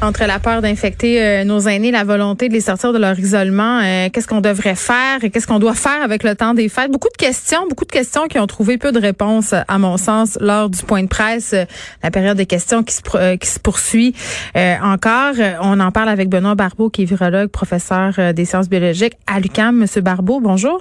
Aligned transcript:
Entre 0.00 0.24
la 0.26 0.38
peur 0.38 0.62
d'infecter 0.62 1.20
euh, 1.20 1.44
nos 1.44 1.58
aînés, 1.58 1.90
la 1.90 2.04
volonté 2.04 2.48
de 2.48 2.52
les 2.52 2.60
sortir 2.60 2.92
de 2.92 2.98
leur 2.98 3.18
isolement, 3.18 3.80
euh, 3.80 4.08
qu'est-ce 4.12 4.28
qu'on 4.28 4.40
devrait 4.40 4.76
faire 4.76 5.24
et 5.24 5.30
qu'est-ce 5.30 5.48
qu'on 5.48 5.58
doit 5.58 5.74
faire 5.74 6.00
avec 6.04 6.22
le 6.22 6.36
temps 6.36 6.54
des 6.54 6.68
fêtes? 6.68 6.92
Beaucoup 6.92 7.08
de 7.08 7.16
questions, 7.16 7.66
beaucoup 7.68 7.84
de 7.84 7.90
questions 7.90 8.28
qui 8.28 8.38
ont 8.38 8.46
trouvé 8.46 8.78
peu 8.78 8.92
de 8.92 9.00
réponses, 9.00 9.54
à 9.66 9.78
mon 9.78 9.96
sens, 9.96 10.38
lors 10.40 10.70
du 10.70 10.84
point 10.84 11.02
de 11.02 11.08
presse, 11.08 11.52
euh, 11.52 11.64
la 12.04 12.12
période 12.12 12.36
des 12.36 12.46
questions 12.46 12.84
qui 12.84 12.94
se, 12.94 13.34
qui 13.36 13.48
se 13.48 13.58
poursuit 13.58 14.14
encore. 14.54 15.34
On 15.62 15.80
en 15.80 15.90
parle 15.90 16.10
avec 16.10 16.28
Benoît 16.28 16.54
Barbeau, 16.54 16.90
qui 16.90 17.02
est 17.02 17.04
virologue, 17.04 17.48
professeur 17.48 18.32
des 18.32 18.44
sciences 18.44 18.68
biologiques 18.68 19.14
à 19.26 19.40
l'UQAM. 19.40 19.76
Monsieur 19.76 20.00
Barbeau, 20.00 20.38
bonjour. 20.40 20.80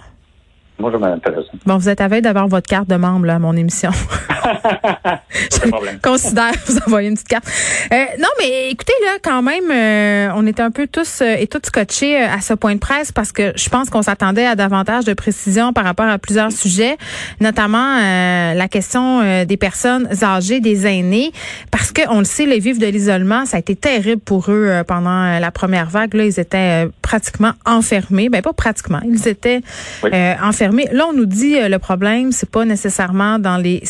Bonjour, 0.79 0.99
Mme 0.99 1.19
Peterson. 1.19 1.57
Bon, 1.65 1.77
vous 1.77 1.89
êtes 1.89 2.01
à 2.01 2.07
veille 2.07 2.21
d'avoir 2.21 2.47
votre 2.47 2.67
carte 2.67 2.87
de 2.87 2.95
membre 2.95 3.25
là, 3.25 3.35
à 3.35 3.39
mon 3.39 3.55
émission. 3.55 3.89
Considère 6.03 6.51
vous 6.67 6.77
envoyer 6.85 7.09
une 7.09 7.15
petite 7.15 7.27
carte. 7.27 7.45
Euh, 7.91 7.95
non, 8.19 8.27
mais 8.39 8.69
écoutez, 8.69 8.93
là, 9.03 9.17
quand 9.23 9.41
même, 9.41 9.69
euh, 9.71 10.29
on 10.35 10.45
était 10.47 10.61
un 10.61 10.71
peu 10.71 10.87
tous 10.87 11.21
euh, 11.21 11.35
et 11.39 11.47
toutes 11.47 11.65
scotchés 11.67 12.21
euh, 12.21 12.27
à 12.31 12.41
ce 12.41 12.53
point 12.53 12.73
de 12.75 12.79
presse 12.79 13.11
parce 13.11 13.31
que 13.31 13.53
je 13.55 13.69
pense 13.69 13.89
qu'on 13.89 14.01
s'attendait 14.01 14.45
à 14.45 14.55
davantage 14.55 15.05
de 15.05 15.13
précision 15.13 15.73
par 15.73 15.83
rapport 15.83 16.07
à 16.07 16.17
plusieurs 16.17 16.51
sujets, 16.51 16.97
notamment 17.39 17.97
euh, 17.99 18.53
la 18.53 18.67
question 18.67 18.97
des 19.45 19.57
personnes 19.57 20.07
âgées, 20.23 20.59
des 20.59 20.85
aînés, 20.87 21.31
parce 21.71 21.91
que 21.91 22.01
on 22.09 22.19
le 22.19 22.25
sait, 22.25 22.45
les 22.45 22.59
vivres 22.59 22.79
de 22.79 22.85
l'isolement, 22.87 23.45
ça 23.45 23.57
a 23.57 23.59
été 23.59 23.75
terrible 23.75 24.21
pour 24.21 24.49
eux 24.49 24.81
pendant 24.87 25.39
la 25.39 25.51
première 25.51 25.89
vague. 25.89 26.13
Là, 26.13 26.25
ils 26.25 26.39
étaient 26.39 26.87
pratiquement 27.01 27.51
enfermés. 27.65 28.29
Ben 28.29 28.41
pas 28.41 28.53
pratiquement, 28.53 28.99
ils 29.05 29.27
étaient 29.27 29.61
Oui. 30.03 30.09
enfermés. 30.41 30.87
Là, 30.91 31.05
on 31.09 31.13
nous 31.13 31.25
dit 31.25 31.55
le 31.59 31.77
problème, 31.79 32.31
c'est 32.31 32.49
pas 32.49 32.65
nécessairement 32.65 33.39
dans 33.39 33.57
les 33.57 33.81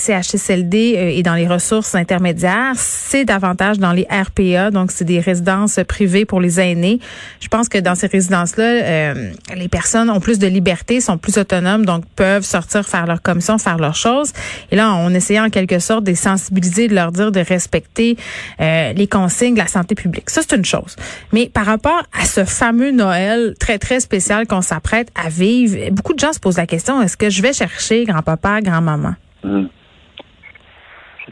CHSLD 0.47 0.95
euh, 0.95 1.09
et 1.09 1.23
dans 1.23 1.35
les 1.35 1.47
ressources 1.47 1.95
intermédiaires, 1.95 2.73
c'est 2.75 3.25
davantage 3.25 3.79
dans 3.79 3.91
les 3.91 4.07
RPA, 4.09 4.71
donc 4.71 4.91
c'est 4.91 5.05
des 5.05 5.19
résidences 5.19 5.79
privées 5.87 6.25
pour 6.25 6.41
les 6.41 6.59
aînés. 6.59 6.99
Je 7.39 7.47
pense 7.47 7.69
que 7.69 7.77
dans 7.77 7.95
ces 7.95 8.07
résidences-là, 8.07 8.63
euh, 8.63 9.31
les 9.55 9.67
personnes 9.67 10.09
ont 10.09 10.19
plus 10.19 10.39
de 10.39 10.47
liberté, 10.47 11.01
sont 11.01 11.17
plus 11.17 11.37
autonomes, 11.37 11.85
donc 11.85 12.05
peuvent 12.15 12.43
sortir 12.43 12.85
faire 12.87 13.05
leur 13.05 13.21
commission, 13.21 13.57
faire 13.57 13.77
leurs 13.77 13.95
choses. 13.95 14.31
Et 14.71 14.75
là, 14.75 14.93
on 14.95 15.13
essayait 15.13 15.39
en 15.39 15.49
quelque 15.49 15.79
sorte 15.79 16.03
de 16.03 16.11
les 16.11 16.15
sensibiliser, 16.15 16.87
de 16.87 16.95
leur 16.95 17.11
dire 17.11 17.31
de 17.31 17.39
respecter 17.39 18.17
euh, 18.61 18.93
les 18.93 19.07
consignes 19.07 19.53
de 19.53 19.59
la 19.59 19.67
santé 19.67 19.95
publique. 19.95 20.29
Ça, 20.29 20.41
c'est 20.47 20.55
une 20.55 20.65
chose. 20.65 20.95
Mais 21.33 21.49
par 21.49 21.65
rapport 21.65 22.03
à 22.19 22.25
ce 22.25 22.45
fameux 22.45 22.91
Noël 22.91 23.53
très, 23.59 23.77
très 23.77 23.99
spécial 23.99 24.47
qu'on 24.47 24.61
s'apprête 24.61 25.09
à 25.15 25.29
vivre, 25.29 25.91
beaucoup 25.91 26.13
de 26.13 26.19
gens 26.19 26.33
se 26.33 26.39
posent 26.39 26.57
la 26.57 26.67
question, 26.67 27.01
est-ce 27.01 27.17
que 27.17 27.29
je 27.29 27.41
vais 27.41 27.53
chercher 27.53 28.05
grand-papa, 28.05 28.61
grand-maman? 28.61 29.13
Mhm. 29.43 29.69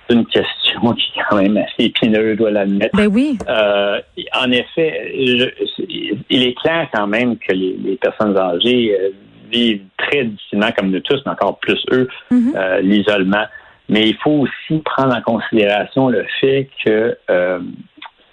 C'est 0.08 0.16
une 0.16 0.26
question 0.26 0.94
qui 0.94 1.20
est 1.20 1.24
quand 1.30 1.42
même 1.42 1.58
assez 1.58 1.86
épineuse, 1.86 2.32
je 2.34 2.38
dois 2.38 2.52
l'admettre. 2.52 2.96
Ben 2.96 3.08
oui. 3.08 3.38
Euh, 3.50 4.00
en 4.40 4.52
effet, 4.52 5.12
je- 5.16 5.84
il 6.30 6.44
est 6.44 6.54
clair 6.60 6.88
quand 6.94 7.08
même 7.08 7.38
que 7.38 7.52
les, 7.54 7.76
les 7.84 7.96
personnes 7.96 8.38
âgées 8.38 8.96
euh, 9.00 9.10
vivent 9.52 9.82
très 9.98 10.26
difficilement, 10.26 10.72
comme 10.78 10.92
nous 10.92 11.00
tous, 11.00 11.22
mais 11.26 11.32
encore 11.32 11.58
plus 11.60 11.84
eux, 11.92 12.08
Mhm. 12.32 12.54
euh, 12.56 12.82
l'isolement. 12.82 13.46
Mais 13.90 14.10
il 14.10 14.16
faut 14.18 14.46
aussi 14.46 14.80
prendre 14.84 15.16
en 15.16 15.22
considération 15.22 16.10
le 16.10 16.26
fait 16.42 16.70
que 16.84 17.18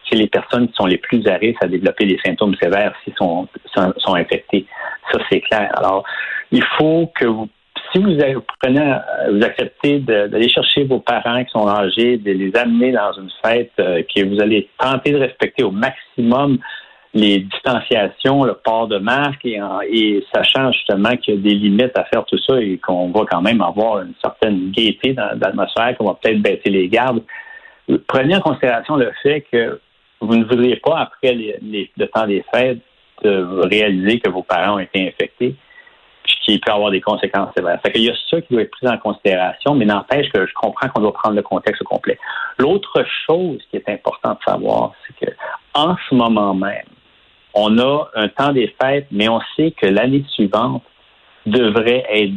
c'est 0.08 0.16
les 0.16 0.26
personnes 0.28 0.68
qui 0.68 0.74
sont 0.74 0.86
les 0.86 0.98
plus 0.98 1.26
à 1.26 1.34
risque 1.36 1.62
à 1.62 1.68
développer 1.68 2.04
des 2.06 2.18
symptômes 2.24 2.54
sévères 2.62 2.94
s'ils 3.04 3.14
sont, 3.14 3.48
sont, 3.74 3.92
sont 3.98 4.14
infectés. 4.14 4.66
Ça, 5.10 5.18
c'est 5.30 5.40
clair. 5.40 5.70
Alors, 5.76 6.04
il 6.50 6.62
faut 6.78 7.10
que 7.18 7.26
vous, 7.26 7.48
si 7.92 7.98
vous, 7.98 8.10
prenez, 8.60 8.80
euh, 8.80 8.98
vous 9.32 9.44
acceptez 9.44 9.98
d'aller 10.00 10.48
chercher 10.48 10.84
vos 10.84 11.00
parents 11.00 11.44
qui 11.44 11.50
sont 11.50 11.68
âgés, 11.68 12.16
de 12.16 12.32
les 12.32 12.54
amener 12.56 12.92
dans 12.92 13.12
une 13.12 13.30
fête, 13.44 13.72
euh, 13.78 14.02
que 14.02 14.24
vous 14.24 14.40
allez 14.40 14.68
tenter 14.78 15.12
de 15.12 15.18
respecter 15.18 15.62
au 15.62 15.70
maximum 15.70 16.58
les 17.14 17.40
distanciations, 17.40 18.44
le 18.44 18.54
port 18.54 18.88
de 18.88 18.96
masque 18.98 19.44
et, 19.44 19.60
et 19.90 20.24
sachant 20.34 20.72
justement 20.72 21.14
qu'il 21.16 21.34
y 21.34 21.38
a 21.38 21.40
des 21.40 21.54
limites 21.54 21.96
à 21.98 22.04
faire 22.04 22.24
tout 22.24 22.38
ça 22.38 22.58
et 22.60 22.78
qu'on 22.78 23.10
va 23.10 23.26
quand 23.30 23.42
même 23.42 23.60
avoir 23.60 24.00
une 24.00 24.14
certaine 24.22 24.70
gaieté 24.70 25.12
dans, 25.12 25.38
l'atmosphère, 25.38 25.96
qu'on 25.98 26.06
va 26.06 26.18
peut-être 26.20 26.40
baisser 26.40 26.70
les 26.70 26.88
gardes. 26.88 27.22
Prenez 28.06 28.36
en 28.36 28.40
considération 28.40 28.96
le 28.96 29.12
fait 29.22 29.42
que 29.52 29.78
vous 30.20 30.36
ne 30.36 30.44
voudriez 30.44 30.76
pas, 30.76 31.00
après 31.00 31.34
les- 31.34 31.90
le 31.98 32.06
temps 32.06 32.26
des 32.26 32.44
fêtes, 32.54 32.78
de 33.22 33.66
réaliser 33.68 34.20
que 34.20 34.30
vos 34.30 34.42
parents 34.42 34.76
ont 34.76 34.78
été 34.78 35.06
infectés, 35.06 35.54
qu'il 36.40 36.60
peut 36.60 36.72
avoir 36.72 36.90
des 36.90 37.00
conséquences 37.00 37.50
sévères. 37.56 37.80
Fait 37.84 37.92
qu'il 37.92 38.02
y 38.02 38.10
a 38.10 38.14
ça 38.30 38.40
qui 38.40 38.52
doit 38.52 38.62
être 38.62 38.70
pris 38.70 38.88
en 38.88 38.98
considération, 38.98 39.74
mais 39.74 39.84
n'empêche 39.84 40.28
que 40.30 40.46
je 40.46 40.52
comprends 40.54 40.88
qu'on 40.88 41.02
doit 41.02 41.12
prendre 41.12 41.36
le 41.36 41.42
contexte 41.42 41.82
au 41.82 41.84
complet. 41.84 42.18
L'autre 42.58 43.04
chose 43.26 43.60
qui 43.70 43.76
est 43.76 43.88
importante 43.88 44.38
de 44.38 44.50
savoir, 44.50 44.92
c'est 45.06 45.26
que 45.26 45.32
en 45.74 45.96
ce 46.08 46.14
moment 46.14 46.54
même, 46.54 46.84
on 47.54 47.78
a 47.78 48.08
un 48.14 48.28
temps 48.28 48.52
des 48.52 48.74
fêtes, 48.80 49.06
mais 49.10 49.28
on 49.28 49.40
sait 49.56 49.72
que 49.72 49.86
l'année 49.86 50.24
suivante 50.30 50.82
devrait 51.46 52.04
être 52.08 52.32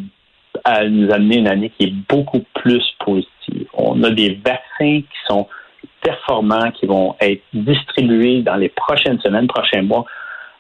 à 0.63 0.85
nous 0.85 1.12
amener 1.12 1.38
une 1.38 1.47
année 1.47 1.69
qui 1.77 1.85
est 1.85 1.94
beaucoup 2.09 2.44
plus 2.53 2.83
positive. 3.00 3.67
On 3.73 4.01
a 4.03 4.09
des 4.09 4.39
vaccins 4.45 5.01
qui 5.01 5.17
sont 5.27 5.47
performants, 6.01 6.72
qui 6.72 6.85
vont 6.85 7.16
être 7.19 7.41
distribués 7.53 8.41
dans 8.41 8.56
les 8.56 8.69
prochaines 8.69 9.19
semaines, 9.22 9.47
prochains 9.47 9.81
mois. 9.81 10.06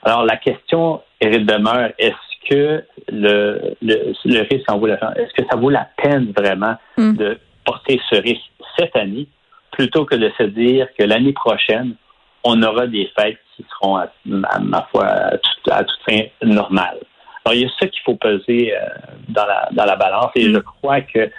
Alors, 0.03 0.25
la 0.25 0.37
question 0.37 1.01
demeure, 1.21 1.91
est-ce 1.97 2.15
que 2.49 2.83
le, 3.11 3.75
le, 3.81 4.13
le 4.25 4.39
risque 4.49 4.69
en 4.71 4.77
vaut 4.77 4.87
la 4.87 4.95
Est-ce 5.17 5.33
que 5.33 5.47
ça 5.49 5.57
vaut 5.57 5.69
la 5.69 5.87
peine 5.97 6.31
vraiment 6.37 6.75
Mm. 6.97 7.17
de 7.17 7.37
porter 7.65 7.99
ce 8.09 8.15
risque 8.21 8.49
cette 8.77 8.95
année 8.95 9.27
plutôt 9.71 10.05
que 10.05 10.15
de 10.15 10.31
se 10.37 10.43
dire 10.43 10.87
que 10.97 11.03
l'année 11.03 11.33
prochaine, 11.33 11.95
on 12.43 12.61
aura 12.63 12.87
des 12.87 13.09
fêtes 13.17 13.39
qui 13.55 13.65
seront, 13.69 13.97
à, 13.97 14.07
à 14.49 14.59
ma 14.59 14.87
foi, 14.91 15.05
à 15.05 15.37
toute, 15.37 15.71
à 15.71 15.83
toute 15.83 15.99
fin 16.07 16.21
normales. 16.43 16.99
Alors, 17.43 17.53
il 17.55 17.61
y 17.61 17.65
a 17.65 17.69
ça 17.79 17.87
qu'il 17.87 18.01
faut 18.03 18.15
peser 18.15 18.73
euh, 18.73 18.79
dans, 19.29 19.45
la, 19.45 19.69
dans 19.73 19.85
la 19.85 19.95
balance 19.97 20.31
et 20.35 20.43
je 20.53 20.59
crois 20.59 21.01
que 21.01 21.29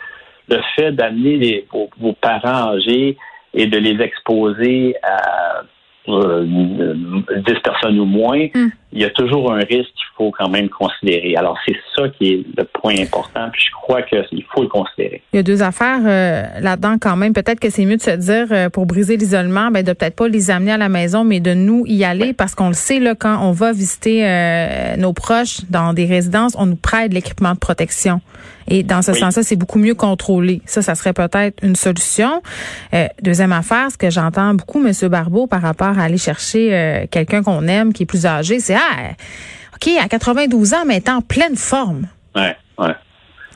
le 0.48 0.60
fait 0.74 0.92
d'amener 0.92 1.66
vos 1.98 2.12
parents 2.12 2.74
âgés 2.74 3.16
et 3.54 3.66
de 3.66 3.78
les 3.78 4.00
exposer 4.04 4.94
à 5.02 5.62
euh, 6.08 6.44
10 6.44 7.54
personnes 7.64 7.98
ou 7.98 8.04
moins, 8.04 8.46
Mm. 8.54 8.68
Il 8.96 9.02
y 9.02 9.04
a 9.04 9.10
toujours 9.10 9.52
un 9.52 9.58
risque 9.58 9.90
qu'il 9.94 10.06
faut 10.16 10.32
quand 10.36 10.48
même 10.48 10.70
considérer. 10.70 11.36
Alors, 11.36 11.58
c'est 11.66 11.76
ça 11.94 12.08
qui 12.08 12.32
est 12.32 12.46
le 12.56 12.64
point 12.64 12.94
important, 12.98 13.48
puis 13.52 13.62
je 13.66 13.70
crois 13.72 14.00
qu'il 14.02 14.44
faut 14.54 14.62
le 14.62 14.68
considérer. 14.68 15.22
Il 15.34 15.36
y 15.36 15.40
a 15.40 15.42
deux 15.42 15.62
affaires 15.62 16.00
euh, 16.04 16.42
là-dedans 16.60 16.96
quand 16.98 17.14
même. 17.16 17.34
Peut-être 17.34 17.60
que 17.60 17.68
c'est 17.68 17.84
mieux 17.84 17.96
de 17.98 18.02
se 18.02 18.10
dire 18.10 18.46
euh, 18.50 18.70
pour 18.70 18.86
briser 18.86 19.18
l'isolement, 19.18 19.70
ben 19.70 19.84
de 19.84 19.92
peut-être 19.92 20.16
pas 20.16 20.28
les 20.28 20.50
amener 20.50 20.72
à 20.72 20.78
la 20.78 20.88
maison, 20.88 21.24
mais 21.24 21.40
de 21.40 21.52
nous 21.52 21.84
y 21.86 22.04
aller 22.04 22.32
parce 22.32 22.54
qu'on 22.54 22.68
le 22.68 22.74
sait 22.74 22.98
là 22.98 23.14
quand 23.14 23.38
on 23.42 23.52
va 23.52 23.72
visiter 23.72 24.26
euh, 24.26 24.96
nos 24.96 25.12
proches 25.12 25.60
dans 25.68 25.92
des 25.92 26.06
résidences, 26.06 26.54
on 26.58 26.64
nous 26.66 26.76
prête 26.76 27.10
de 27.10 27.14
l'équipement 27.14 27.52
de 27.52 27.58
protection. 27.58 28.20
Et 28.68 28.82
dans 28.82 29.00
ce 29.00 29.12
Oui. 29.12 29.18
sens-là, 29.18 29.42
c'est 29.44 29.54
beaucoup 29.54 29.78
mieux 29.78 29.94
contrôlé. 29.94 30.60
Ça, 30.66 30.82
ça 30.82 30.96
serait 30.96 31.12
peut-être 31.12 31.62
une 31.62 31.76
solution. 31.76 32.42
Euh, 32.94 33.06
deuxième 33.22 33.52
affaire, 33.52 33.92
ce 33.92 33.96
que 33.96 34.10
j'entends 34.10 34.54
beaucoup, 34.54 34.80
Monsieur 34.80 35.08
Barbeau, 35.08 35.46
par 35.46 35.62
rapport 35.62 35.96
à 35.98 36.02
aller 36.02 36.18
chercher 36.18 36.74
euh, 36.74 37.06
quelqu'un 37.08 37.44
qu'on 37.44 37.68
aime 37.68 37.92
qui 37.92 38.02
est 38.02 38.06
plus 38.06 38.26
âgé, 38.26 38.58
c'est 38.58 38.74
ah, 38.74 38.85
ok, 39.74 39.88
à 40.00 40.08
92 40.08 40.74
ans, 40.74 40.84
mais 40.86 41.02
en 41.08 41.20
pleine 41.20 41.56
forme. 41.56 42.08
Ouais, 42.34 42.56
ouais. 42.78 42.94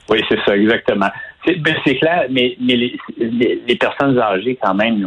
Oui, 0.09 0.23
c'est 0.29 0.39
ça, 0.45 0.57
exactement. 0.57 1.11
C'est 1.45 1.55
ben, 1.57 1.75
clair, 1.85 2.27
mais, 2.31 2.57
les, 2.59 3.77
personnes 3.79 4.19
âgées, 4.19 4.59
quand 4.61 4.75
même, 4.75 4.97
ils 4.99 5.07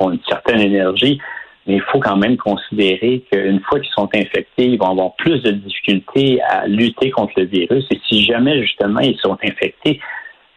ont 0.00 0.10
une 0.10 0.20
certaine 0.28 0.60
énergie, 0.60 1.20
mais 1.66 1.76
il 1.76 1.82
faut 1.82 2.00
quand 2.00 2.16
même 2.16 2.36
considérer 2.36 3.24
qu'une 3.30 3.60
fois 3.60 3.80
qu'ils 3.80 3.92
sont 3.92 4.08
infectés, 4.14 4.66
ils 4.66 4.78
vont 4.78 4.90
avoir 4.90 5.14
plus 5.14 5.40
de 5.42 5.52
difficultés 5.52 6.40
à 6.42 6.66
lutter 6.66 7.10
contre 7.10 7.32
le 7.36 7.46
virus. 7.46 7.86
Et 7.90 8.00
si 8.06 8.24
jamais, 8.24 8.60
justement, 8.60 9.00
ils 9.00 9.18
sont 9.18 9.38
infectés, 9.42 10.00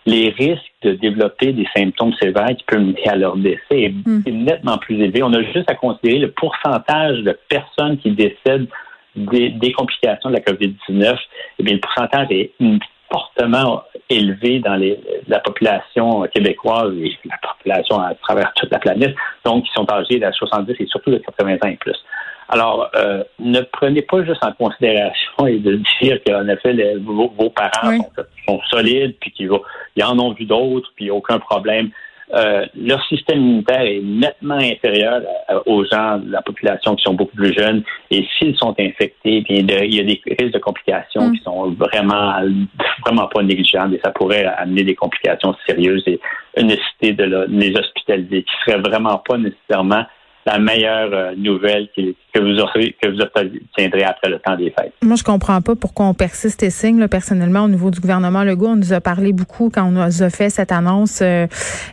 les 0.08 0.30
risques 0.30 0.72
de 0.84 0.94
développer 0.94 1.52
des 1.52 1.68
symptômes 1.76 2.14
sévères 2.14 2.56
qui 2.58 2.64
peuvent 2.66 2.80
mener 2.80 3.08
à 3.08 3.16
leur 3.16 3.36
décès 3.36 3.60
est, 3.72 3.90
Mm. 3.90 4.22
est 4.26 4.32
nettement 4.32 4.78
plus 4.78 4.96
élevé. 5.02 5.22
On 5.22 5.34
a 5.34 5.44
juste 5.44 5.70
à 5.70 5.76
considérer 5.76 6.20
le 6.20 6.32
pourcentage 6.32 7.20
de 7.20 7.38
personnes 7.50 7.98
qui 7.98 8.12
décèdent 8.12 8.68
des, 9.16 9.50
des 9.50 9.72
complications 9.74 10.30
de 10.30 10.36
la 10.36 10.42
COVID-19. 10.42 11.18
Eh 11.60 11.64
bien, 11.64 11.74
le 11.74 11.80
pourcentage 11.82 12.28
est 12.32 12.52
fortement 13.12 13.84
élevé 14.10 14.60
dans 14.60 14.76
les, 14.76 14.98
la 15.28 15.40
population 15.40 16.24
québécoise 16.34 16.94
et 17.02 17.12
la 17.26 17.38
population 17.38 18.00
à 18.00 18.14
travers 18.16 18.54
toute 18.56 18.72
la 18.72 18.80
planète, 18.80 19.16
donc 19.46 19.66
qui 19.66 19.72
sont 19.74 19.92
âgés 19.92 20.20
de 20.20 20.32
70 20.32 20.76
et 20.80 20.86
surtout 20.88 21.12
de 21.12 21.18
80 21.18 21.56
ans 21.64 21.68
et 21.68 21.78
plus. 21.78 21.98
Alors, 22.50 22.90
euh, 22.96 23.24
ne 23.40 23.62
prenez 23.62 24.02
pas 24.02 24.24
juste 24.24 24.44
en 24.44 24.54
considération 24.54 25.48
et 25.48 25.60
de 25.60 25.82
dire 26.02 26.20
qu'en 26.26 26.48
effet, 26.48 26.74
les- 26.74 26.96
vos, 26.96 27.32
vos 27.38 27.50
parents 27.50 27.90
Oui. 27.90 28.00
sont, 28.16 28.24
sont 28.48 28.62
solides, 28.70 29.16
puis 29.20 29.32
qu'ils 29.32 29.50
ils 29.96 30.04
en 30.04 30.18
ont 30.20 30.32
vu 30.34 30.46
d'autres, 30.46 30.90
puis 30.96 31.12
aucun 31.12 31.40
problème. 31.40 31.90
Euh, 32.34 32.66
leur 32.76 33.02
système 33.08 33.40
immunitaire 33.40 33.82
est 33.84 34.02
nettement 34.04 34.56
inférieur 34.56 35.22
aux 35.66 35.86
gens 35.86 36.18
de 36.18 36.30
la 36.30 36.42
population 36.42 36.96
qui 36.96 37.04
sont 37.04 37.14
beaucoup 37.14 37.36
plus 37.38 37.54
jeunes. 37.54 37.84
Et 38.12 38.26
s'ils 38.38 38.56
sont 38.58 38.76
infectés, 38.78 39.42
bien, 39.42 39.64
de- 39.64 39.86
il 39.86 39.96
y 39.96 40.00
a 40.02 40.04
des 40.04 40.22
risques 40.38 40.54
de 40.54 40.60
complications 40.60 41.30
Mm. 41.30 41.38
qui 41.38 41.44
sont 41.44 41.70
vraiment, 41.72 42.34
vraiment 43.06 43.28
pas 43.28 43.44
négligeables 43.44 43.96
et 43.96 44.02
ça 44.04 44.12
pourrait 44.12 44.44
amener 44.58 44.84
des 44.84 44.96
complications 44.96 45.56
sérieuses 45.66 46.04
et 46.08 46.20
une 46.58 46.68
nécessité 46.68 47.14
de 47.14 47.24
la- 47.24 47.46
les 47.48 47.74
hospitaliser, 47.78 48.44
qui 48.44 48.54
serait 48.66 48.80
vraiment 48.82 49.18
pas 49.20 49.38
nécessairement 49.38 50.04
la 50.46 50.60
meilleure 50.60 51.10
euh, 51.14 51.32
nouvelle 51.38 51.88
qui- 51.96 52.16
que 52.38 52.44
vous 52.44 52.60
aurez, 52.60 52.96
que 53.02 53.10
vous 53.10 53.20
obtiendrez 53.20 54.04
après 54.04 54.30
le 54.30 54.40
temps 54.40 54.56
des 54.56 54.72
fêtes. 54.72 54.94
Moi, 55.02 55.16
je 55.16 55.24
comprends 55.24 55.62
pas 55.62 55.76
pourquoi 55.76 56.06
on 56.06 56.14
persiste 56.14 56.62
et 56.64 56.70
signe. 56.70 57.00
Là, 57.00 57.08
personnellement, 57.08 57.64
au 57.64 57.68
niveau 57.68 57.90
du 57.90 58.00
gouvernement 58.00 58.44
Legault, 58.44 58.68
on 58.68 58.76
nous 58.76 58.94
a 58.94 59.02
parlé 59.02 59.34
beaucoup 59.34 59.70
quand 59.74 59.84
on 59.84 59.92
nous 59.92 60.24
a 60.24 60.30
fait 60.30 60.50
cette 60.50 60.72
annonce 60.72 61.20
euh, 61.22 61.48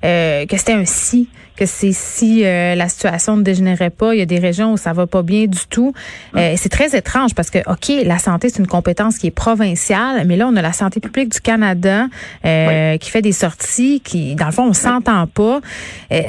euh, 0.04 0.46
que 0.46 0.56
c'était 0.56 0.72
un 0.72 0.84
si, 0.84 1.28
que 1.56 1.66
c'est 1.66 1.92
si 1.92 2.44
euh, 2.44 2.74
la 2.74 2.88
situation 2.88 3.36
ne 3.36 3.42
dégénérait 3.42 3.90
pas. 3.90 4.14
Il 4.14 4.18
y 4.18 4.22
a 4.22 4.26
des 4.26 4.38
régions 4.38 4.72
où 4.72 4.76
ça 4.76 4.92
va 4.92 5.06
pas 5.06 5.22
bien 5.22 5.46
du 5.46 5.66
tout. 5.68 5.92
Euh, 6.36 6.52
et 6.52 6.56
c'est 6.56 6.68
très 6.68 6.96
étrange 6.96 7.34
parce 7.34 7.50
que, 7.50 7.58
OK, 7.70 8.04
la 8.04 8.18
santé, 8.18 8.48
c'est 8.48 8.58
une 8.58 8.66
compétence 8.66 9.18
qui 9.18 9.28
est 9.28 9.34
provinciale, 9.34 10.24
mais 10.26 10.36
là, 10.36 10.48
on 10.48 10.56
a 10.56 10.62
la 10.62 10.72
santé 10.72 11.00
publique 11.00 11.30
du 11.30 11.40
Canada 11.40 12.06
euh, 12.44 12.96
qui 12.98 13.10
fait 13.10 13.22
des 13.22 13.32
sorties 13.32 14.00
qui, 14.00 14.34
dans 14.34 14.46
le 14.46 14.52
fond, 14.52 14.64
on 14.64 14.72
s'entend 14.72 15.26
pas. 15.26 15.60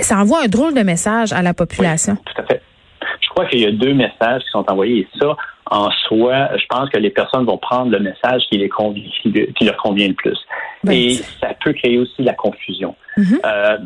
Ça 0.02 0.18
envoie 0.18 0.44
un 0.44 0.48
drôle 0.48 0.74
de 0.74 0.82
message 0.82 1.34
à 1.34 1.42
la 1.42 1.54
population. 1.54 2.14
Oui, 2.14 2.34
tout 2.34 2.42
à 2.42 2.46
fait. 2.46 2.55
Crois 3.36 3.48
qu'il 3.48 3.60
y 3.60 3.66
a 3.66 3.72
deux 3.72 3.94
messages 3.94 4.44
qui 4.44 4.50
sont 4.50 4.64
envoyés 4.72 5.00
et 5.00 5.08
ça, 5.20 5.36
en 5.70 5.92
soi, 6.08 6.50
je 6.58 6.66
pense 6.70 6.90
que 6.90 6.98
les 6.98 7.10
personnes 7.10 7.46
vont 7.46 7.58
prendre 7.58 7.92
le 7.92 8.00
message 8.00 8.44
qui, 8.50 8.58
les 8.58 8.70
leur 9.62 9.78
convient 9.78 10.08
le 10.08 10.14
plus. 10.14 10.38
Ben, 10.86 10.94
et 10.94 11.10
ça 11.42 11.50
peut 11.62 11.74
créer 11.74 11.98
aussi 11.98 12.24
la 12.24 12.34
confusion. 12.34 12.96
Mhm. 13.18 13.40
Euh, 13.44 13.78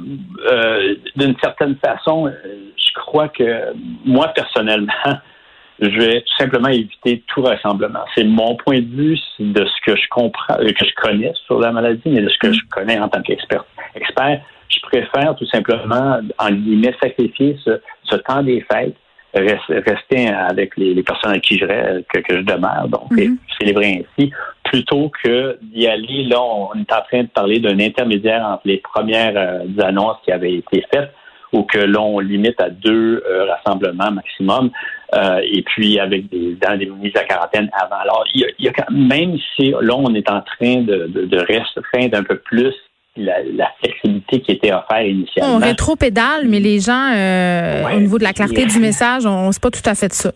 euh, 0.51 0.95
D'une 1.15 1.35
certaine 1.41 1.77
façon, 1.77 2.27
euh, 2.27 2.31
je 2.77 2.93
crois 2.93 3.29
que 3.29 3.73
moi, 4.05 4.27
personnellement, 4.35 4.93
je 5.79 5.97
vais 5.97 6.21
tout 6.21 6.37
simplement 6.37 6.67
éviter 6.67 7.23
tout 7.27 7.41
rassemblement. 7.41 8.03
C'est 8.13 8.25
mon 8.25 8.55
point 8.55 8.81
de 8.81 8.95
vue 8.95 9.19
de 9.39 9.65
ce 9.65 9.91
que 9.91 9.95
je 9.95 10.07
comprends, 10.09 10.57
que 10.57 10.85
je 10.85 10.93
connais 11.01 11.31
sur 11.47 11.59
la 11.59 11.71
maladie, 11.71 12.01
mais 12.05 12.21
de 12.21 12.29
ce 12.29 12.37
que 12.37 12.53
je 12.53 12.61
connais 12.69 12.99
en 12.99 13.09
tant 13.09 13.23
qu'expert. 13.23 13.65
Expert, 13.95 14.41
je 14.67 14.79
préfère 14.81 15.35
tout 15.37 15.47
simplement, 15.47 16.19
en 16.37 16.51
guillemets, 16.51 16.95
sacrifier 17.01 17.57
ce, 17.63 17.79
ce 18.03 18.15
temps 18.17 18.43
des 18.43 18.63
fêtes, 18.71 18.95
rester 19.33 20.27
avec 20.29 20.75
les, 20.77 20.93
les 20.93 21.03
personnes 21.03 21.33
à 21.33 21.39
qui 21.39 21.57
je, 21.57 21.65
re- 21.65 22.03
que, 22.11 22.19
que 22.19 22.37
je 22.37 22.41
demeure, 22.41 22.87
donc 22.87 23.11
Mhm. 23.11 23.19
et 23.19 23.29
célébrer 23.59 24.05
ainsi, 24.17 24.31
plutôt 24.63 25.11
que 25.23 25.57
d'y 25.61 25.87
aller. 25.87 26.23
Là, 26.25 26.41
on 26.41 26.73
est 26.75 26.91
en 26.93 27.01
train 27.01 27.23
de 27.23 27.27
parler 27.29 27.59
d'un 27.59 27.79
intermédiaire 27.79 28.45
entre 28.45 28.61
les 28.65 28.77
premières 28.77 29.33
euh, 29.35 29.81
annonces 29.83 30.17
qui 30.25 30.31
avaient 30.31 30.55
été 30.55 30.83
faites 30.93 31.11
ou 31.51 31.63
que 31.63 31.79
l'on 31.79 32.19
limite 32.19 32.61
à 32.61 32.69
deux 32.69 33.23
euh, 33.27 33.45
rassemblements 33.45 34.11
maximum, 34.11 34.69
euh, 35.15 35.41
et 35.43 35.63
puis 35.63 35.99
avec 35.99 36.29
des, 36.29 36.55
dans 36.61 36.77
des 36.77 36.85
mises 36.85 37.15
à 37.17 37.23
quarantaine 37.23 37.71
avant. 37.73 37.95
Alors, 38.03 38.23
il 38.35 38.41
y 38.41 38.45
a, 38.45 38.47
il 38.59 38.65
y 38.65 38.67
a 38.67 38.71
quand- 38.71 38.91
même 38.91 39.35
si 39.55 39.71
là, 39.81 39.95
on 39.95 40.13
est 40.13 40.29
en 40.29 40.41
train 40.41 40.81
de, 40.81 41.07
de, 41.07 41.25
de 41.25 41.37
restreindre 41.39 42.17
un 42.19 42.23
peu 42.23 42.37
plus 42.37 42.73
la, 43.17 43.43
la 43.43 43.69
flexibilité 43.81 44.41
qui 44.41 44.51
était 44.53 44.71
offerte 44.71 45.05
initialement. 45.05 45.55
On 45.55 45.59
rétro-pédale, 45.59 46.47
mais 46.47 46.59
les 46.59 46.79
gens, 46.79 47.11
euh, 47.13 47.83
Ouais. 47.85 47.95
au 47.95 47.99
niveau 47.99 48.17
de 48.17 48.23
la 48.23 48.33
clarté 48.33 48.65
du 48.65 48.79
message, 48.79 49.25
on, 49.25 49.47
on 49.47 49.51
sait 49.51 49.59
pas 49.59 49.71
tout 49.71 49.81
à 49.85 49.95
fait 49.95 50.07
de 50.07 50.13
ça. 50.13 50.31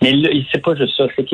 Mais 0.00 0.12
là, 0.12 0.30
c'est 0.50 0.62
pas 0.62 0.74
juste 0.74 0.96
ça. 0.96 1.04
C'est 1.16 1.26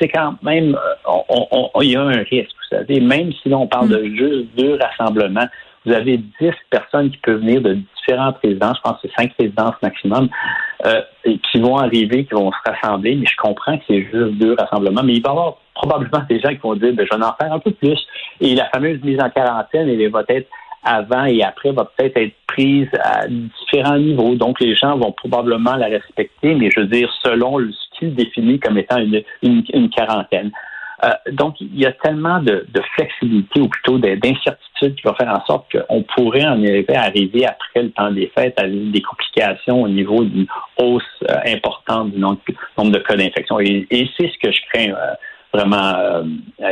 c'est 0.00 0.08
quand 0.08 0.34
même, 0.42 0.74
euh, 0.74 1.10
on- 1.28 1.46
on- 1.52 1.70
on- 1.74 1.80
il 1.82 1.90
y 1.90 1.96
a 1.96 2.02
un 2.02 2.22
risque, 2.22 2.50
vous 2.70 2.76
savez. 2.76 2.98
Même 3.00 3.30
si 3.40 3.48
là, 3.48 3.58
on 3.58 3.66
parle 3.68 3.88
de 3.88 4.04
juste 4.04 4.46
deux 4.56 4.76
rassemblements, 4.80 5.46
vous 5.86 5.92
avez 5.92 6.18
dix 6.18 6.52
personnes 6.70 7.10
qui 7.10 7.18
peuvent 7.18 7.40
venir 7.40 7.62
de 7.62 7.78
différents 7.96 8.32
présidents, 8.32 8.72
je 8.74 8.80
pense 8.82 9.00
que 9.00 9.08
c'est 9.08 9.22
cinq 9.22 9.32
résidences 9.38 9.74
maximum, 9.82 10.28
euh, 10.84 11.00
qui 11.24 11.60
vont 11.60 11.76
arriver, 11.78 12.24
qui 12.24 12.34
vont 12.34 12.50
se 12.50 12.70
rassembler. 12.70 13.14
Mais 13.14 13.26
je 13.26 13.36
comprends 13.36 13.78
que 13.78 13.84
c'est 13.88 14.02
juste 14.02 14.38
deux 14.38 14.54
rassemblements, 14.58 15.02
mais 15.02 15.14
il 15.14 15.22
va 15.22 15.30
y 15.30 15.32
avoir 15.32 15.56
probablement 15.74 16.24
des 16.28 16.40
gens 16.40 16.50
qui 16.50 16.56
vont 16.56 16.74
dire, 16.74 16.92
ben, 16.92 17.06
je 17.10 17.16
vais 17.16 17.24
en 17.24 17.34
faire 17.40 17.52
un 17.52 17.58
peu 17.58 17.70
plus. 17.70 17.98
Et 18.40 18.54
la 18.54 18.68
fameuse 18.70 19.02
mise 19.02 19.20
en 19.20 19.30
quarantaine, 19.30 19.88
elle 19.88 20.10
va 20.10 20.22
être 20.28 20.48
avant 20.86 21.24
et 21.24 21.42
après 21.42 21.72
va 21.72 21.84
peut-être 21.84 22.16
être 22.16 22.34
prise 22.46 22.88
à 23.02 23.26
différents 23.26 23.98
niveaux. 23.98 24.34
Donc, 24.36 24.60
les 24.60 24.74
gens 24.74 24.96
vont 24.96 25.12
probablement 25.12 25.74
la 25.74 25.86
respecter, 25.86 26.54
mais 26.54 26.70
je 26.70 26.80
veux 26.80 26.86
dire, 26.86 27.12
selon 27.22 27.58
ce 27.58 27.98
qu'ils 27.98 28.14
définissent 28.14 28.60
comme 28.60 28.78
étant 28.78 28.98
une, 29.42 29.90
quarantaine. 29.90 30.52
Euh, 31.04 31.10
donc, 31.32 31.60
il 31.60 31.78
y 31.78 31.86
a 31.86 31.92
tellement 31.92 32.40
de, 32.40 32.66
de 32.72 32.80
flexibilité 32.94 33.60
ou 33.60 33.68
plutôt 33.68 33.98
de- 33.98 34.14
qui 34.80 35.02
va 35.04 35.14
faire 35.14 35.32
en 35.32 35.44
sorte 35.46 35.66
qu'on 35.72 36.02
pourrait 36.02 36.46
en 36.46 36.62
effet 36.62 36.96
arriver 36.96 37.46
après 37.46 37.82
le 37.82 37.90
temps 37.90 38.10
des 38.10 38.30
fêtes 38.36 38.54
avec 38.58 38.90
des 38.90 39.02
complications 39.02 39.82
au 39.82 39.88
niveau 39.88 40.24
d'une 40.24 40.46
hausse 40.78 41.02
euh, 41.30 41.34
importante 41.46 42.12
du 42.12 42.18
nombre, 42.18 42.40
nombre 42.76 42.92
de 42.92 42.98
cas 42.98 43.16
d'infection. 43.16 43.60
Et, 43.60 43.86
et 43.90 44.08
c'est 44.16 44.28
ce 44.28 44.38
que 44.38 44.52
je 44.52 44.60
crains 44.72 44.92
euh, 44.92 45.14
vraiment 45.52 45.94
euh, 45.96 46.24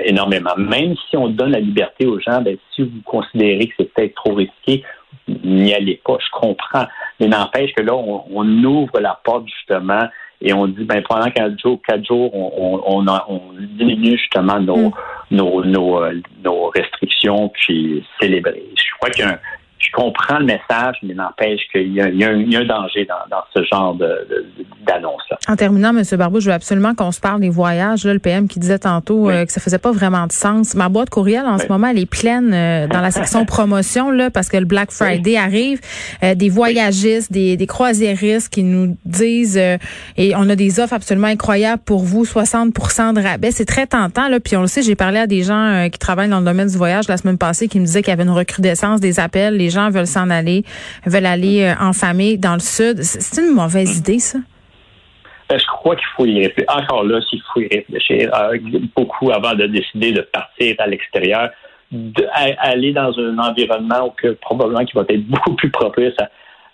énormément. 0.04 0.54
Même 0.56 0.94
si 1.08 1.16
on 1.16 1.28
donne 1.28 1.52
la 1.52 1.60
liberté 1.60 2.06
aux 2.06 2.20
gens, 2.20 2.42
ben, 2.42 2.56
si 2.74 2.82
vous 2.82 3.02
considérez 3.04 3.68
que 3.68 3.74
c'est 3.78 3.94
peut-être 3.94 4.14
trop 4.14 4.34
risqué, 4.34 4.84
n'y 5.28 5.74
allez 5.74 6.00
pas. 6.04 6.18
Je 6.20 6.38
comprends. 6.38 6.86
Mais 7.20 7.28
n'empêche 7.28 7.72
que 7.74 7.82
là, 7.82 7.94
on, 7.94 8.24
on 8.30 8.64
ouvre 8.64 9.00
la 9.00 9.18
porte 9.24 9.46
justement 9.48 10.08
et 10.40 10.52
on 10.52 10.66
dit, 10.66 10.84
ben 10.84 11.02
pendant 11.08 11.30
quatre 11.30 11.58
jours, 11.58 11.80
quatre 11.86 12.04
jours, 12.04 12.30
on, 12.34 13.02
diminue 13.78 14.18
justement 14.18 14.60
nos, 14.60 14.92
Mm. 15.30 15.36
nos, 15.36 15.64
nos, 15.64 16.00
nos 16.44 16.53
restrictions 16.74 17.48
puis 17.50 18.06
célébrer. 18.20 18.64
Je 18.76 18.96
crois 18.96 19.10
qu'il 19.10 19.24
y 19.24 19.28
a 19.28 19.32
un, 19.32 19.38
je 19.84 19.90
comprends 19.92 20.38
le 20.38 20.46
message, 20.46 20.96
mais 21.02 21.14
n'empêche 21.14 21.60
qu'il 21.72 21.92
y 21.92 22.00
a, 22.00 22.08
y 22.08 22.24
un, 22.24 22.32
il 22.36 22.52
y 22.52 22.56
a 22.56 22.60
un 22.60 22.64
danger 22.64 23.06
dans, 23.06 23.36
dans 23.36 23.42
ce 23.54 23.62
genre 23.64 23.94
d'annonce-là. 24.86 25.38
En 25.48 25.56
terminant, 25.56 25.90
M. 25.96 26.02
Barbeau, 26.18 26.40
je 26.40 26.46
veux 26.48 26.54
absolument 26.54 26.94
qu'on 26.94 27.12
se 27.12 27.20
parle 27.20 27.40
des 27.40 27.48
voyages. 27.50 28.04
Là, 28.04 28.12
le 28.12 28.18
PM 28.18 28.48
qui 28.48 28.58
disait 28.58 28.78
tantôt 28.78 29.26
Oui. 29.28 29.34
euh, 29.34 29.44
que 29.46 29.52
ça 29.52 29.60
faisait 29.60 29.78
pas 29.78 29.92
vraiment 29.92 30.26
de 30.26 30.32
sens. 30.32 30.74
Ma 30.74 30.88
boîte 30.88 31.10
courriel, 31.10 31.44
en 31.46 31.54
Oui. 31.56 31.60
ce 31.62 31.68
moment, 31.72 31.88
elle 31.88 31.98
est 31.98 32.06
pleine 32.10 32.52
euh, 32.54 32.86
dans 32.86 33.00
la 33.00 33.10
section 33.10 33.44
promotion, 33.46 34.10
là, 34.10 34.30
parce 34.30 34.48
que 34.48 34.56
le 34.56 34.64
Black 34.64 34.90
Friday 34.90 35.36
arrive. 35.36 35.80
Euh, 36.22 36.34
des 36.34 36.48
voyagistes, 36.48 37.32
des, 37.32 37.56
des 37.56 37.66
croisiéristes 37.66 38.52
qui 38.52 38.62
nous 38.62 38.96
disent, 39.04 39.56
et 40.16 40.32
on 40.36 40.48
a 40.48 40.56
des 40.56 40.80
offres 40.80 40.94
absolument 40.94 41.26
incroyables 41.28 41.82
pour 41.84 42.04
vous, 42.04 42.24
60% 42.24 43.14
de 43.14 43.22
rabais. 43.22 43.50
C'est 43.50 43.64
très 43.64 43.86
tentant. 43.86 44.28
Là, 44.28 44.40
puis 44.40 44.56
on 44.56 44.60
le 44.62 44.66
sait, 44.66 44.82
j'ai 44.82 44.94
parlé 44.94 45.18
à 45.18 45.26
des 45.26 45.42
gens 45.42 45.88
qui 45.90 45.98
travaillent 45.98 46.28
dans 46.28 46.40
le 46.40 46.44
domaine 46.44 46.68
du 46.68 46.76
voyage 46.76 47.08
la 47.08 47.16
semaine 47.16 47.38
passée 47.38 47.68
qui 47.68 47.80
me 47.80 47.84
disaient 47.86 48.02
qu'il 48.02 48.10
y 48.10 48.12
avait 48.12 48.22
une 48.24 48.30
recrudescence 48.30 49.00
des 49.00 49.20
appels. 49.20 49.56
Les 49.56 49.70
gens 49.74 49.90
veulent 49.90 50.06
s'en 50.06 50.30
aller, 50.30 50.62
veulent 51.04 51.26
aller 51.26 51.62
euh, 51.64 51.74
en 51.88 51.92
famille 51.92 52.38
dans 52.38 52.54
le 52.54 52.60
sud. 52.60 53.02
C'est 53.02 53.40
une 53.42 53.54
mauvaise 53.54 53.98
idée, 53.98 54.18
ça? 54.20 54.38
Ben, 55.50 55.58
je 55.58 55.66
crois 55.66 55.94
qu'il 55.96 56.06
faut 56.16 56.24
y 56.24 56.34
réfléchir. 56.46 56.64
Encore 56.74 57.04
là, 57.04 57.20
s'il 57.28 57.42
faut 57.52 57.60
y 57.60 57.68
réfléchir 57.68 58.30
euh, 58.34 58.56
beaucoup 58.96 59.30
avant 59.30 59.54
de 59.54 59.66
décider 59.66 60.12
de 60.12 60.22
partir 60.22 60.74
à 60.78 60.86
l'extérieur, 60.86 61.50
de- 61.92 62.26
à- 62.32 62.68
aller 62.70 62.92
dans 62.92 63.12
un 63.18 63.36
environnement 63.38 64.06
où 64.08 64.34
probablement 64.40 64.84
qui 64.86 64.94
va 64.96 65.02
être 65.08 65.26
beaucoup 65.26 65.54
plus 65.54 65.70
propice 65.70 66.14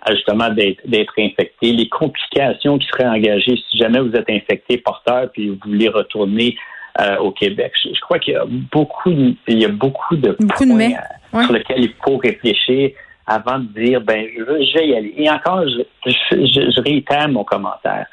à, 0.06 0.12
justement 0.14 0.48
d'être 0.50 1.12
infecté. 1.18 1.72
Les 1.72 1.88
complications 1.88 2.78
qui 2.78 2.86
seraient 2.86 3.08
engagées 3.08 3.56
si 3.70 3.76
jamais 3.78 3.98
vous 4.00 4.12
êtes 4.14 4.30
infecté 4.30 4.78
porteur 4.78 5.30
puis 5.32 5.48
vous 5.50 5.58
voulez 5.66 5.88
retourner 5.88 6.56
euh, 7.00 7.16
au 7.18 7.30
Québec. 7.32 7.72
Je, 7.82 7.88
je 7.94 8.00
crois 8.00 8.18
qu'il 8.18 8.34
y 8.34 8.36
a 8.36 8.44
beaucoup, 8.46 9.10
de- 9.12 9.34
il 9.48 9.58
y 9.60 9.64
a 9.64 9.68
beaucoup 9.68 10.16
de 10.16 10.36
Beaucoup 10.38 10.64
de 10.64 10.70
points, 10.70 10.92
Ouais. 11.32 11.44
sur 11.44 11.52
lesquels 11.52 11.80
il 11.84 11.94
faut 12.04 12.16
réfléchir 12.18 12.90
avant 13.26 13.58
de 13.60 13.66
dire 13.80 14.00
ben 14.00 14.26
je 14.36 14.42
veux 14.42 14.60
je 14.64 14.74
vais 14.78 14.88
y 14.88 14.94
aller. 14.96 15.14
Et 15.16 15.30
encore, 15.30 15.62
je, 15.66 16.80
réitère 16.82 17.28
mon 17.28 17.44
commentaire. 17.44 18.06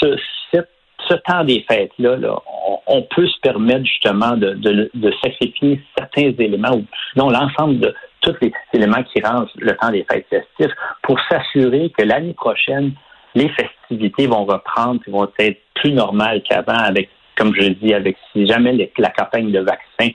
Ce, 0.00 0.16
cette- 0.52 0.70
ce 1.08 1.14
temps 1.14 1.44
des 1.44 1.64
fêtes-là, 1.70 2.16
là, 2.16 2.36
on, 2.68 2.78
on 2.98 3.02
peut 3.02 3.26
se 3.28 3.38
permettre 3.40 3.84
justement 3.84 4.32
de, 4.36 4.54
de, 4.54 4.90
de 4.92 5.12
sacrifier 5.22 5.80
certains 5.96 6.32
éléments 6.38 6.74
ou 6.74 6.84
sinon 7.12 7.30
l'ensemble 7.30 7.78
de 7.78 7.94
tous 8.22 8.34
les 8.42 8.52
éléments 8.72 9.02
qui 9.04 9.22
rendent 9.22 9.48
le 9.56 9.76
temps 9.76 9.90
des 9.90 10.04
fêtes 10.10 10.26
festifs 10.28 10.74
pour 11.02 11.18
s'assurer 11.30 11.92
que 11.96 12.04
l'année 12.04 12.34
prochaine, 12.34 12.92
les 13.36 13.48
festivités 13.50 14.26
vont 14.26 14.44
reprendre 14.44 15.00
et 15.06 15.10
vont 15.10 15.28
être 15.38 15.60
plus 15.74 15.92
normales 15.92 16.42
qu'avant 16.42 16.72
avec, 16.78 17.08
comme 17.36 17.54
je 17.54 17.68
dis, 17.68 17.92
avec 17.94 18.16
si 18.32 18.46
jamais 18.46 18.72
les- 18.72 18.92
la 18.98 19.10
campagne 19.10 19.50
de 19.52 19.60
vaccins 19.60 20.10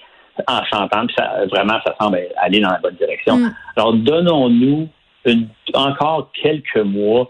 en 0.47 0.63
chantant, 0.65 1.05
puis 1.05 1.15
ça, 1.17 1.45
vraiment, 1.51 1.79
ça 1.85 1.93
semble 1.99 2.19
aller 2.37 2.59
dans 2.61 2.69
la 2.71 2.79
bonne 2.79 2.95
direction. 2.95 3.37
Mm. 3.37 3.53
Alors, 3.75 3.93
donnons-nous 3.93 4.87
encore 5.73 6.31
quelques 6.41 6.77
mois, 6.77 7.29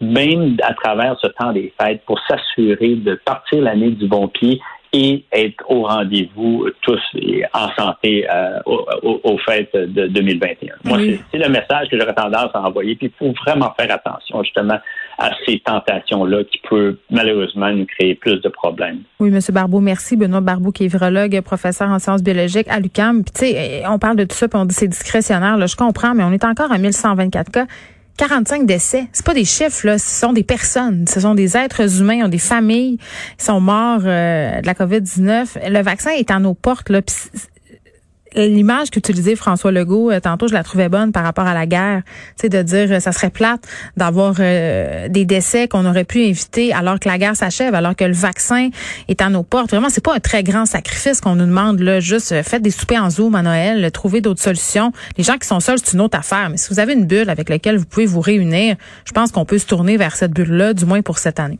même 0.00 0.56
à 0.62 0.74
travers 0.74 1.16
ce 1.20 1.26
temps 1.28 1.52
des 1.52 1.72
fêtes, 1.80 2.02
pour 2.06 2.18
s'assurer 2.28 2.94
de 2.96 3.14
partir 3.24 3.62
l'année 3.62 3.90
du 3.90 4.06
bon 4.06 4.28
pied 4.28 4.60
et 4.92 5.24
être 5.32 5.62
au 5.68 5.82
rendez-vous 5.82 6.68
tous 6.82 7.00
et 7.16 7.44
en 7.52 7.68
santé 7.76 8.26
euh, 8.30 8.58
au- 8.64 8.86
au- 9.02 9.20
aux 9.24 9.38
fêtes 9.38 9.74
de 9.74 10.06
2021. 10.06 10.74
Moi, 10.84 10.98
Oui. 10.98 11.20
c'est 11.30 11.38
le 11.38 11.48
message 11.48 11.88
que 11.90 11.98
j'aurais 11.98 12.14
tendance 12.14 12.50
à 12.54 12.62
envoyer. 12.62 12.94
Puis 12.94 13.12
il 13.12 13.12
faut 13.18 13.34
vraiment 13.44 13.74
faire 13.78 13.90
attention 13.92 14.42
justement 14.42 14.78
à 15.18 15.30
ces 15.46 15.60
tentations-là 15.60 16.44
qui 16.44 16.60
peuvent 16.68 16.96
malheureusement 17.10 17.72
nous 17.72 17.86
créer 17.86 18.14
plus 18.14 18.40
de 18.40 18.48
problèmes. 18.48 19.00
Oui, 19.20 19.30
Monsieur 19.30 19.52
Barbeau, 19.52 19.80
merci. 19.80 20.16
Benoît 20.16 20.40
Barbeau, 20.40 20.72
qui 20.72 20.84
est 20.84 20.88
virologue, 20.88 21.40
professeur 21.40 21.88
en 21.88 21.98
sciences 21.98 22.22
biologiques 22.22 22.68
à 22.68 22.80
l'UQAM. 22.80 23.24
Puis, 23.24 23.32
tu 23.32 23.40
sais, 23.52 23.82
on 23.88 23.98
parle 23.98 24.16
de 24.16 24.24
tout 24.24 24.36
ça, 24.36 24.48
puis 24.48 24.58
on 24.58 24.64
dit 24.64 24.74
c'est 24.74 24.88
discrétionnaire. 24.88 25.56
Là, 25.56 25.66
je 25.66 25.76
comprends, 25.76 26.14
mais 26.14 26.24
on 26.24 26.32
est 26.32 26.44
encore 26.44 26.70
à 26.72 26.78
1124 26.78 27.50
cas. 27.50 27.66
45 28.16 28.64
décès, 28.64 29.08
c'est 29.12 29.26
pas 29.26 29.34
des 29.34 29.44
chiffres 29.44 29.86
là, 29.86 29.98
ce 29.98 30.20
sont 30.20 30.32
des 30.32 30.42
personnes, 30.42 31.06
ce 31.06 31.20
sont 31.20 31.34
des 31.34 31.56
êtres 31.56 32.00
humains, 32.00 32.14
ils 32.14 32.24
ont 32.24 32.28
des 32.28 32.38
familles, 32.38 32.96
ils 33.38 33.42
sont 33.42 33.60
morts 33.60 34.00
euh, 34.04 34.60
de 34.60 34.66
la 34.66 34.72
Covid-19. 34.72 35.70
Le 35.70 35.82
vaccin 35.82 36.12
est 36.12 36.30
à 36.30 36.38
nos 36.38 36.54
portes 36.54 36.88
là, 36.88 37.02
L'image 38.36 38.90
qu'utilisait 38.90 39.34
François 39.34 39.72
Legault, 39.72 40.10
euh, 40.10 40.20
tantôt, 40.20 40.46
je 40.46 40.54
la 40.54 40.62
trouvais 40.62 40.88
bonne 40.88 41.10
par 41.10 41.24
rapport 41.24 41.46
à 41.46 41.54
la 41.54 41.66
guerre. 41.66 42.02
Sais, 42.36 42.48
de 42.48 42.62
dire, 42.62 42.92
euh, 42.92 43.00
ça 43.00 43.12
serait 43.12 43.30
plate 43.30 43.66
d'avoir 43.96 44.34
euh, 44.40 45.08
des 45.08 45.24
décès 45.24 45.68
qu'on 45.68 45.86
aurait 45.86 46.04
pu 46.04 46.20
éviter 46.20 46.72
alors 46.72 47.00
que 47.00 47.08
la 47.08 47.18
guerre 47.18 47.36
s'achève, 47.36 47.74
alors 47.74 47.96
que 47.96 48.04
le 48.04 48.12
vaccin 48.12 48.68
est 49.08 49.22
à 49.22 49.30
nos 49.30 49.42
portes. 49.42 49.70
Vraiment, 49.70 49.88
c'est 49.90 50.04
pas 50.04 50.14
un 50.14 50.20
très 50.20 50.42
grand 50.42 50.66
sacrifice 50.66 51.20
qu'on 51.20 51.36
nous 51.36 51.46
demande, 51.46 51.80
là. 51.80 52.00
Juste, 52.00 52.32
euh, 52.32 52.42
faites 52.42 52.62
des 52.62 52.70
soupers 52.70 53.02
en 53.02 53.10
Zoom 53.10 53.34
à 53.34 53.42
Noël, 53.42 53.84
euh, 53.84 53.90
trouvez 53.90 54.20
d'autres 54.20 54.42
solutions. 54.42 54.92
Les 55.16 55.24
gens 55.24 55.38
qui 55.38 55.46
sont 55.46 55.60
seuls, 55.60 55.78
c'est 55.82 55.94
une 55.94 56.00
autre 56.00 56.18
affaire. 56.18 56.48
Mais 56.50 56.56
si 56.56 56.68
vous 56.70 56.80
avez 56.80 56.92
une 56.92 57.06
bulle 57.06 57.30
avec 57.30 57.48
laquelle 57.48 57.76
vous 57.76 57.86
pouvez 57.86 58.06
vous 58.06 58.20
réunir, 58.20 58.76
je 59.04 59.12
pense 59.12 59.32
qu'on 59.32 59.44
peut 59.44 59.58
se 59.58 59.66
tourner 59.66 59.96
vers 59.96 60.14
cette 60.14 60.32
bulle-là, 60.32 60.74
du 60.74 60.84
moins 60.84 61.02
pour 61.02 61.18
cette 61.18 61.40
année. 61.40 61.58